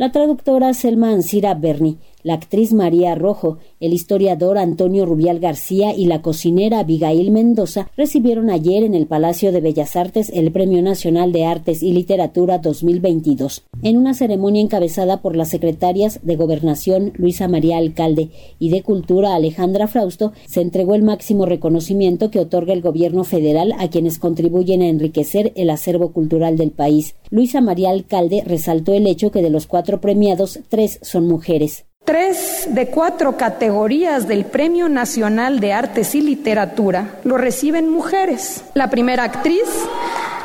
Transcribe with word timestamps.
La 0.00 0.10
traductora 0.12 0.72
Selma 0.72 1.10
Ansira 1.10 1.52
Berni 1.52 1.98
la 2.22 2.34
actriz 2.34 2.72
María 2.72 3.14
Rojo, 3.14 3.58
el 3.80 3.92
historiador 3.92 4.58
Antonio 4.58 5.06
Rubial 5.06 5.40
García 5.40 5.94
y 5.94 6.06
la 6.06 6.22
cocinera 6.22 6.80
Abigail 6.80 7.30
Mendoza 7.30 7.90
recibieron 7.96 8.50
ayer 8.50 8.82
en 8.82 8.94
el 8.94 9.06
Palacio 9.06 9.52
de 9.52 9.60
Bellas 9.60 9.96
Artes 9.96 10.30
el 10.34 10.52
Premio 10.52 10.82
Nacional 10.82 11.32
de 11.32 11.44
Artes 11.44 11.82
y 11.82 11.92
Literatura 11.92 12.58
2022, 12.58 13.64
en 13.82 13.96
una 13.96 14.14
ceremonia 14.14 14.62
encabezada 14.62 15.22
por 15.22 15.36
las 15.36 15.48
secretarias 15.48 16.20
de 16.22 16.36
Gobernación 16.36 17.12
Luisa 17.16 17.48
María 17.48 17.78
Alcalde 17.78 18.30
y 18.58 18.70
de 18.70 18.82
Cultura 18.82 19.34
Alejandra 19.34 19.88
Frausto, 19.88 20.32
se 20.46 20.60
entregó 20.60 20.94
el 20.94 21.02
máximo 21.02 21.46
reconocimiento 21.46 22.30
que 22.30 22.40
otorga 22.40 22.72
el 22.72 22.82
gobierno 22.82 23.24
federal 23.24 23.74
a 23.78 23.88
quienes 23.88 24.18
contribuyen 24.18 24.82
a 24.82 24.88
enriquecer 24.88 25.52
el 25.56 25.70
acervo 25.70 26.12
cultural 26.12 26.56
del 26.56 26.70
país. 26.70 27.14
Luisa 27.30 27.60
María 27.60 27.90
Alcalde 27.90 28.42
resaltó 28.44 28.94
el 28.94 29.06
hecho 29.06 29.30
que 29.30 29.42
de 29.42 29.50
los 29.50 29.66
cuatro 29.66 30.00
premiados, 30.00 30.60
tres 30.68 30.98
son 31.02 31.26
mujeres. 31.26 31.84
Tres 32.10 32.66
de 32.66 32.88
cuatro 32.88 33.36
categorías 33.36 34.26
del 34.26 34.44
Premio 34.44 34.88
Nacional 34.88 35.60
de 35.60 35.72
Artes 35.72 36.16
y 36.16 36.20
Literatura 36.20 37.20
lo 37.22 37.38
reciben 37.38 37.88
mujeres. 37.88 38.64
La 38.74 38.90
primera 38.90 39.22
actriz, 39.22 39.62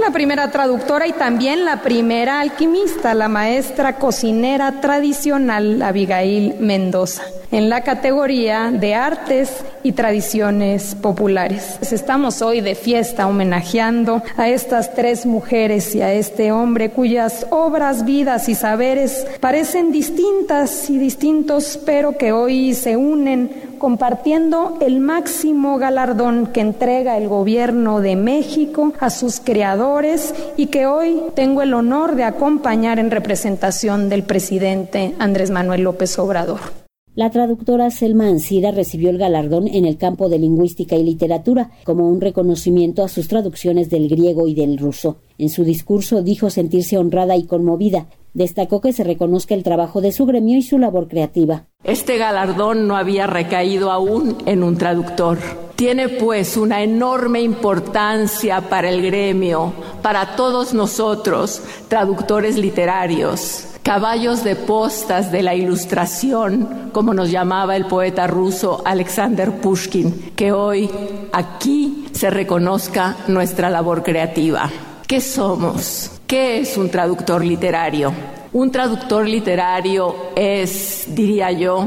la 0.00 0.10
primera 0.10 0.50
traductora 0.50 1.06
y 1.06 1.12
también 1.12 1.66
la 1.66 1.82
primera 1.82 2.40
alquimista, 2.40 3.12
la 3.12 3.28
maestra 3.28 3.96
cocinera 3.96 4.80
tradicional 4.80 5.82
Abigail 5.82 6.54
Mendoza, 6.60 7.24
en 7.50 7.68
la 7.68 7.82
categoría 7.82 8.70
de 8.70 8.94
artes 8.94 9.64
y 9.82 9.92
tradiciones 9.92 10.94
populares. 10.94 11.78
Estamos 11.92 12.42
hoy 12.42 12.60
de 12.60 12.74
fiesta 12.74 13.26
homenajeando 13.26 14.22
a 14.36 14.48
estas 14.48 14.94
tres 14.94 15.26
mujeres 15.26 15.94
y 15.94 16.02
a 16.02 16.12
este 16.12 16.52
hombre 16.52 16.90
cuyas 16.90 17.46
obras, 17.50 18.04
vidas 18.04 18.48
y 18.48 18.54
saberes 18.54 19.26
parecen 19.40 19.92
distintas 19.92 20.88
y 20.90 20.98
distintos, 20.98 21.78
pero 21.84 22.16
que 22.16 22.32
hoy 22.32 22.74
se 22.74 22.96
unen 22.96 23.70
compartiendo 23.78 24.76
el 24.80 25.00
máximo 25.00 25.78
galardón 25.78 26.46
que 26.48 26.60
entrega 26.60 27.16
el 27.16 27.28
gobierno 27.28 28.00
de 28.00 28.14
México 28.14 28.92
a 29.00 29.08
sus 29.08 29.40
creadores 29.40 30.34
y 30.56 30.66
que 30.66 30.86
hoy 30.86 31.22
tengo 31.34 31.62
el 31.62 31.72
honor 31.72 32.14
de 32.14 32.24
acompañar 32.24 32.98
en 32.98 33.10
representación 33.10 34.10
del 34.10 34.22
presidente 34.22 35.14
Andrés 35.18 35.50
Manuel 35.50 35.82
López 35.82 36.18
Obrador. 36.18 36.79
La 37.20 37.28
traductora 37.28 37.90
Selma 37.90 38.28
Ansira 38.28 38.70
recibió 38.70 39.10
el 39.10 39.18
galardón 39.18 39.68
en 39.68 39.84
el 39.84 39.98
campo 39.98 40.30
de 40.30 40.38
lingüística 40.38 40.96
y 40.96 41.04
literatura 41.04 41.70
como 41.84 42.08
un 42.08 42.18
reconocimiento 42.18 43.04
a 43.04 43.08
sus 43.08 43.28
traducciones 43.28 43.90
del 43.90 44.08
griego 44.08 44.48
y 44.48 44.54
del 44.54 44.78
ruso. 44.78 45.18
En 45.36 45.50
su 45.50 45.62
discurso 45.62 46.22
dijo 46.22 46.48
sentirse 46.48 46.96
honrada 46.96 47.36
y 47.36 47.44
conmovida. 47.44 48.06
Destacó 48.32 48.80
que 48.80 48.94
se 48.94 49.04
reconozca 49.04 49.54
el 49.54 49.64
trabajo 49.64 50.00
de 50.00 50.12
su 50.12 50.24
gremio 50.24 50.56
y 50.56 50.62
su 50.62 50.78
labor 50.78 51.08
creativa. 51.08 51.66
Este 51.84 52.16
galardón 52.16 52.88
no 52.88 52.96
había 52.96 53.26
recaído 53.26 53.90
aún 53.90 54.38
en 54.46 54.62
un 54.62 54.78
traductor. 54.78 55.36
Tiene 55.76 56.08
pues 56.08 56.56
una 56.56 56.82
enorme 56.82 57.42
importancia 57.42 58.62
para 58.70 58.88
el 58.88 59.02
gremio, 59.02 59.74
para 60.00 60.36
todos 60.36 60.72
nosotros, 60.72 61.60
traductores 61.88 62.56
literarios 62.56 63.69
caballos 63.90 64.44
de 64.44 64.54
postas 64.54 65.32
de 65.32 65.42
la 65.42 65.56
ilustración, 65.56 66.90
como 66.92 67.12
nos 67.12 67.28
llamaba 67.28 67.74
el 67.74 67.86
poeta 67.86 68.28
ruso 68.28 68.82
Alexander 68.84 69.50
Pushkin, 69.60 70.30
que 70.36 70.52
hoy 70.52 70.88
aquí 71.32 72.06
se 72.12 72.30
reconozca 72.30 73.16
nuestra 73.26 73.68
labor 73.68 74.04
creativa. 74.04 74.70
¿Qué 75.08 75.20
somos? 75.20 76.12
¿Qué 76.28 76.60
es 76.60 76.76
un 76.76 76.88
traductor 76.88 77.44
literario? 77.44 78.12
Un 78.52 78.70
traductor 78.70 79.28
literario 79.28 80.14
es, 80.36 81.06
diría 81.08 81.50
yo, 81.50 81.84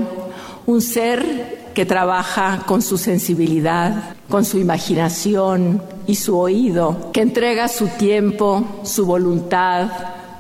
un 0.66 0.82
ser 0.82 1.70
que 1.74 1.86
trabaja 1.86 2.64
con 2.66 2.82
su 2.82 2.98
sensibilidad, 2.98 4.14
con 4.28 4.44
su 4.44 4.60
imaginación 4.60 5.82
y 6.06 6.16
su 6.16 6.38
oído, 6.38 7.14
que 7.14 7.22
entrega 7.22 7.70
su 7.70 7.88
tiempo, 7.88 8.82
su 8.84 9.06
voluntad, 9.06 9.88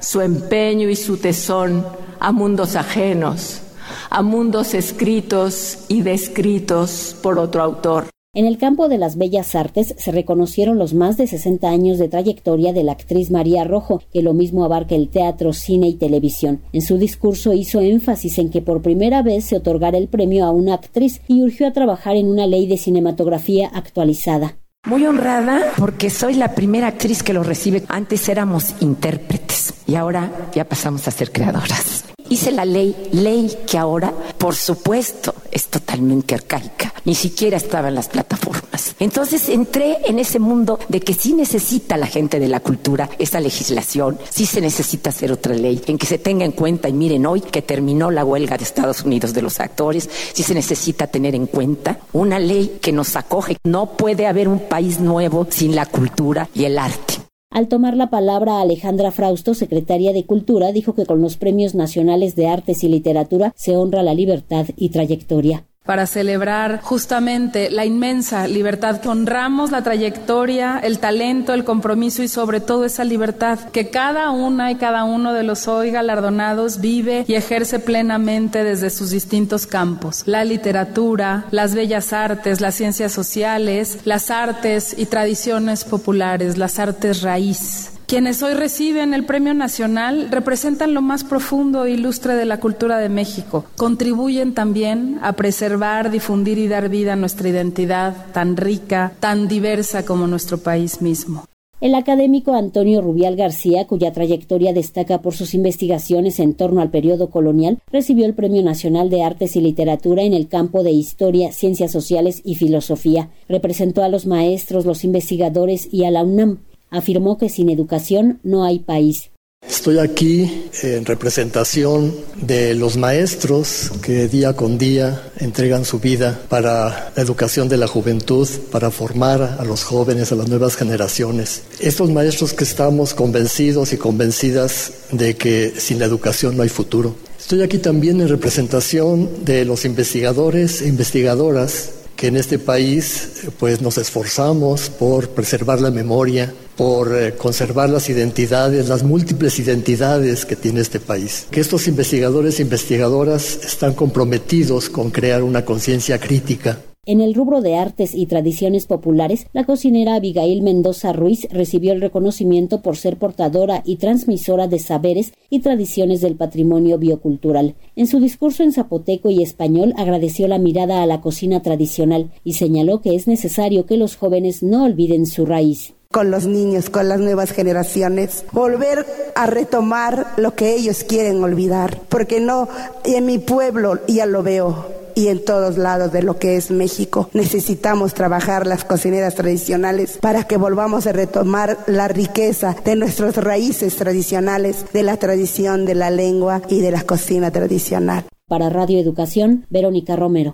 su 0.04 0.20
empeño 0.20 0.90
y 0.90 0.96
su 0.96 1.18
tesón 1.18 1.86
a 2.20 2.32
mundos 2.34 2.76
ajenos, 2.76 3.62
a 4.10 4.22
mundos 4.22 4.74
escritos 4.74 5.86
y 5.88 6.02
descritos 6.02 7.16
por 7.24 7.40
otro 7.40 7.64
autor. 7.64 8.08
En 8.36 8.46
el 8.46 8.58
campo 8.58 8.90
de 8.90 8.98
las 8.98 9.16
bellas 9.16 9.56
artes 9.56 9.96
se 9.98 10.12
reconocieron 10.12 10.78
los 10.80 10.94
más 10.94 11.18
de 11.18 11.28
60 11.28 11.70
años 11.70 12.00
de 12.00 12.10
trayectoria 12.10 12.74
de 12.74 12.84
la 12.84 12.94
actriz 12.94 13.30
María 13.30 13.64
Rojo, 13.64 14.02
que 14.12 14.24
lo 14.24 14.34
mismo 14.34 14.66
abarca 14.66 14.96
el 14.96 15.10
teatro, 15.10 15.54
cine 15.54 15.88
y 15.88 15.94
televisión. 15.94 16.62
En 16.74 16.82
su 16.82 16.98
discurso 16.98 17.54
hizo 17.54 17.80
énfasis 17.80 18.40
en 18.40 18.50
que 18.50 18.62
por 18.62 18.82
primera 18.82 19.22
vez 19.22 19.46
se 19.46 19.56
otorgara 19.56 20.00
el 20.00 20.08
premio 20.08 20.46
a 20.46 20.52
una 20.52 20.74
actriz 20.74 21.22
y 21.28 21.44
urgió 21.44 21.68
a 21.68 21.74
trabajar 21.74 22.16
en 22.16 22.28
una 22.28 22.48
ley 22.48 22.68
de 22.68 22.78
cinematografía 22.78 23.70
actualizada. 23.72 24.58
Muy 24.86 25.06
honrada 25.06 25.72
porque 25.78 26.10
soy 26.10 26.34
la 26.34 26.56
primera 26.56 26.88
actriz 26.88 27.24
que 27.24 27.34
lo 27.34 27.44
recibe. 27.44 27.84
Antes 27.88 28.28
éramos 28.28 28.74
intérpretes 28.82 29.74
y 29.94 29.96
ahora 29.96 30.50
ya 30.56 30.66
pasamos 30.66 31.08
a 31.08 31.12
ser 31.12 31.32
creadoras. 31.32 32.06
Hice 32.28 32.52
la 32.52 32.66
ley, 32.66 32.96
ley 33.12 33.60
que 33.68 33.78
ahora, 33.78 34.12
por 34.40 34.56
supuesto, 34.56 35.36
es 35.52 35.68
totalmente 35.68 36.34
arcaica. 36.34 36.92
Ni 37.06 37.14
siquiera 37.14 37.58
estaba 37.58 37.90
en 37.90 37.96
las 37.96 38.08
plataformas. 38.08 38.96
Entonces 39.00 39.50
entré 39.50 39.98
en 40.06 40.18
ese 40.18 40.40
mundo 40.40 40.80
de 40.90 41.00
que 41.00 41.14
sí 41.14 41.34
necesita 41.34 41.96
la 41.96 42.08
gente 42.08 42.40
de 42.40 42.48
la 42.48 42.60
cultura 42.60 43.08
esa 43.20 43.40
legislación, 43.40 44.18
sí 44.32 44.48
se 44.48 44.62
necesita 44.62 45.12
hacer 45.12 45.32
otra 45.32 45.54
ley, 45.54 45.80
en 45.86 46.00
que 46.00 46.08
se 46.08 46.18
tenga 46.18 46.44
en 46.44 46.54
cuenta, 46.54 46.90
y 46.90 46.94
miren 46.94 47.28
hoy 47.28 47.42
que 47.42 47.62
terminó 47.62 48.10
la 48.10 48.26
huelga 48.26 48.58
de 48.58 48.64
Estados 48.64 49.04
Unidos 49.04 49.32
de 49.34 49.44
los 49.44 49.60
actores, 49.60 50.10
sí 50.34 50.42
se 50.42 50.56
necesita 50.56 51.06
tener 51.06 51.36
en 51.36 51.46
cuenta 51.46 52.00
una 52.14 52.40
ley 52.40 52.80
que 52.82 52.92
nos 52.92 53.16
acoge. 53.16 53.58
No 53.64 53.96
puede 53.96 54.26
haber 54.26 54.48
un 54.48 54.62
país 54.68 55.00
nuevo 55.00 55.46
sin 55.52 55.76
la 55.76 55.86
cultura 55.86 56.50
y 56.56 56.64
el 56.64 56.80
arte. 56.80 57.13
Al 57.54 57.68
tomar 57.68 57.96
la 57.96 58.10
palabra, 58.10 58.62
Alejandra 58.62 59.12
Frausto, 59.12 59.54
secretaria 59.54 60.12
de 60.12 60.26
Cultura, 60.26 60.72
dijo 60.72 60.96
que 60.96 61.06
con 61.06 61.22
los 61.22 61.38
premios 61.38 61.76
nacionales 61.76 62.36
de 62.36 62.48
artes 62.48 62.84
y 62.84 62.88
literatura 62.88 63.54
se 63.56 63.78
honra 63.78 64.02
la 64.02 64.16
libertad 64.16 64.66
y 64.76 64.90
trayectoria 64.90 65.64
para 65.86 66.08
celebrar 66.08 66.82
justamente 66.82 67.70
la 67.70 67.86
inmensa 67.86 68.48
libertad 68.48 69.02
que 69.02 69.10
honramos 69.10 69.72
la 69.72 69.84
trayectoria, 69.84 70.80
el 70.82 71.00
talento, 71.00 71.54
el 71.54 71.66
compromiso 71.66 72.24
y 72.24 72.30
sobre 72.30 72.62
todo 72.62 72.86
esa 72.86 73.04
libertad 73.04 73.60
que 73.72 73.90
cada 73.90 74.32
una 74.32 74.72
y 74.72 74.76
cada 74.76 75.04
uno 75.04 75.34
de 75.34 75.44
los 75.44 75.68
hoy 75.68 75.92
galardonados 75.92 76.80
vive 76.80 77.26
y 77.28 77.36
ejerce 77.36 77.80
plenamente 77.80 78.64
desde 78.64 78.90
sus 78.90 79.10
distintos 79.10 79.68
campos. 79.68 80.24
La 80.26 80.46
literatura, 80.46 81.46
las 81.52 81.76
bellas 81.76 82.14
artes, 82.14 82.62
las 82.62 82.76
ciencias 82.76 83.12
sociales, 83.12 84.00
las 84.06 84.32
artes 84.32 84.96
y 84.98 85.06
tradiciones 85.06 85.84
populares, 85.84 86.58
las 86.58 86.80
artes 86.80 87.22
raíz. 87.22 87.90
Quienes 88.14 88.44
hoy 88.44 88.54
reciben 88.54 89.16
el 89.16 89.26
Premio 89.26 89.56
Nacional 89.56 90.28
representan 90.30 90.94
lo 90.94 91.02
más 91.02 91.24
profundo 91.24 91.86
e 91.86 91.94
ilustre 91.94 92.36
de 92.36 92.46
la 92.46 92.60
cultura 92.60 93.00
de 93.00 93.10
México. 93.10 93.66
Contribuyen 93.76 94.54
también 94.54 95.18
a 95.24 95.34
preservar, 95.34 96.12
difundir 96.12 96.60
y 96.60 96.68
dar 96.68 96.90
vida 96.90 97.14
a 97.14 97.16
nuestra 97.16 97.50
identidad 97.50 98.28
tan 98.32 98.56
rica, 98.56 99.14
tan 99.20 99.48
diversa 99.48 100.06
como 100.06 100.28
nuestro 100.28 100.60
país 100.60 101.02
mismo. 101.02 101.46
El 101.82 101.96
académico 101.96 102.54
Antonio 102.54 103.02
Rubial 103.02 103.36
García, 103.36 103.88
cuya 103.88 104.14
trayectoria 104.14 104.74
destaca 104.74 105.24
por 105.24 105.34
sus 105.34 105.56
investigaciones 105.56 106.40
en 106.40 106.54
torno 106.54 106.82
al 106.82 106.92
periodo 106.92 107.32
colonial, 107.32 107.80
recibió 107.92 108.28
el 108.28 108.36
Premio 108.36 108.62
Nacional 108.62 109.10
de 109.10 109.24
Artes 109.24 109.56
y 109.56 109.62
Literatura 109.62 110.22
en 110.22 110.36
el 110.36 110.48
campo 110.48 110.84
de 110.84 110.92
Historia, 110.92 111.52
Ciencias 111.52 111.92
Sociales 111.92 112.44
y 112.46 112.56
Filosofía. 112.56 113.32
Representó 113.50 114.04
a 114.04 114.10
los 114.10 114.28
maestros, 114.28 114.86
los 114.86 115.04
investigadores 115.04 115.92
y 115.92 116.06
a 116.06 116.12
la 116.12 116.24
UNAM 116.24 116.60
afirmó 116.94 117.38
que 117.38 117.50
sin 117.50 117.70
educación 117.70 118.40
no 118.44 118.64
hay 118.64 118.80
país. 118.80 119.32
Estoy 119.68 119.98
aquí 119.98 120.66
en 120.82 121.06
representación 121.06 122.14
de 122.36 122.76
los 122.76 122.98
maestros 122.98 123.92
que 124.02 124.28
día 124.28 124.54
con 124.56 124.78
día 124.78 125.32
entregan 125.38 125.86
su 125.86 126.00
vida 126.00 126.40
para 126.50 127.12
la 127.16 127.22
educación 127.22 127.70
de 127.70 127.78
la 127.78 127.88
juventud, 127.88 128.48
para 128.72 128.92
formar 128.92 129.42
a 129.42 129.64
los 129.64 129.84
jóvenes, 129.84 130.32
a 130.32 130.36
las 130.36 130.50
nuevas 130.50 130.76
generaciones. 130.76 131.64
Estos 131.80 132.12
maestros 132.12 132.54
que 132.54 132.66
estamos 132.66 133.14
convencidos 133.14 133.94
y 133.94 133.98
convencidas 133.98 134.92
de 135.12 135.36
que 135.36 135.74
sin 135.78 136.00
la 136.00 136.06
educación 136.06 136.58
no 136.58 136.64
hay 136.64 136.70
futuro. 136.70 137.16
Estoy 137.40 137.62
aquí 137.62 137.78
también 137.78 138.22
en 138.22 138.30
representación 138.30 139.46
de 139.46 139.66
los 139.66 139.86
investigadores 139.86 140.82
e 140.82 140.88
investigadoras 140.88 142.03
que 142.16 142.28
en 142.28 142.38
este 142.38 142.60
país 142.60 143.44
pues 143.60 143.82
nos 143.82 143.98
esforzamos 143.98 144.90
por 144.90 145.30
preservar 145.30 145.82
la 145.82 145.92
memoria, 145.92 146.54
por 146.76 147.16
eh, 147.16 147.34
conservar 147.36 147.90
las 147.90 148.10
identidades, 148.10 148.88
las 148.88 149.04
múltiples 149.04 149.60
identidades 149.60 150.46
que 150.46 150.56
tiene 150.56 150.82
este 150.82 151.00
país. 151.00 151.48
Que 151.52 151.60
estos 151.60 151.88
investigadores 151.88 152.60
e 152.60 152.64
investigadoras 152.64 153.60
están 153.64 153.94
comprometidos 153.94 154.90
con 154.90 155.12
crear 155.12 155.44
una 155.44 155.66
conciencia 155.66 156.20
crítica 156.20 156.80
En 157.06 157.20
el 157.20 157.34
rubro 157.34 157.60
de 157.60 157.76
artes 157.76 158.16
y 158.16 158.28
tradiciones 158.28 158.86
populares, 158.86 159.48
la 159.52 159.66
cocinera 159.66 160.16
Abigail 160.16 160.62
Mendoza 160.62 161.12
Ruiz 161.12 161.50
recibió 161.52 161.92
el 161.92 162.00
reconocimiento 162.00 162.82
por 162.82 162.96
ser 162.96 163.18
portadora 163.18 163.82
y 163.84 163.98
transmisora 163.98 164.68
de 164.70 164.80
saberes 164.80 165.34
y 165.50 165.60
tradiciones 165.60 166.22
del 166.22 166.38
patrimonio 166.38 166.98
biocultural. 166.98 167.76
En 167.98 168.08
su 168.08 168.22
discurso 168.22 168.64
en 168.64 168.72
zapoteco 168.72 169.30
y 169.30 169.44
español 169.44 169.94
agradeció 169.98 170.48
la 170.48 170.60
mirada 170.60 171.04
a 171.04 171.06
la 171.06 171.20
cocina 171.20 171.62
tradicional 171.62 172.32
y 172.46 172.54
señaló 172.54 173.02
que 173.02 173.16
es 173.16 173.28
necesario 173.28 173.86
que 173.86 173.98
los 173.98 174.16
jóvenes 174.16 174.64
no 174.64 174.86
olviden 174.86 175.26
su 175.26 175.46
raíz 175.46 175.96
con 176.10 176.30
los 176.30 176.46
niños, 176.46 176.92
con 176.92 177.10
las 177.10 177.20
nuevas 177.20 177.52
generaciones, 177.52 178.46
volver 178.52 179.04
a 179.34 179.48
retomar 179.48 180.28
lo 180.38 180.54
que 180.54 180.76
ellos 180.76 181.04
quieren 181.04 181.44
olvidar, 181.44 182.00
porque 182.08 182.40
no, 182.40 182.70
en 183.04 183.26
mi 183.26 183.40
pueblo 183.40 184.00
ya 184.08 184.28
lo 184.28 184.44
veo, 184.44 185.03
y 185.16 185.28
en 185.28 185.44
todos 185.44 185.78
lados 185.78 186.12
de 186.12 186.24
lo 186.24 186.38
que 186.38 186.56
es 186.56 186.72
México. 186.72 187.30
Necesitamos 187.34 188.14
trabajar 188.14 188.68
las 188.68 188.84
cocineras 188.84 189.36
tradicionales 189.36 190.18
para 190.20 190.46
que 190.46 190.58
volvamos 190.58 191.08
a 191.08 191.12
retomar 191.12 191.78
la 191.88 192.08
riqueza 192.08 192.76
de 192.84 192.96
nuestras 192.96 193.38
raíces 193.38 193.96
tradicionales, 193.96 194.86
de 194.94 195.04
la 195.04 195.18
tradición 195.18 195.86
de 195.86 195.96
la 195.96 196.10
lengua 196.10 196.62
y 196.70 196.82
de 196.82 196.92
la 196.92 197.04
cocina 197.04 197.52
tradicional. 197.52 198.26
Para 198.48 198.70
Radio 198.70 199.00
Educación, 199.00 199.66
Verónica 199.70 200.16
Romero. 200.16 200.52